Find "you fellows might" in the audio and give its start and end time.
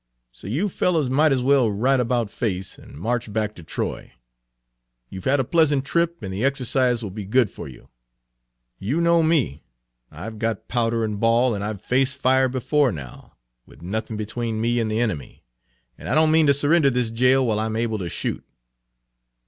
0.47-1.31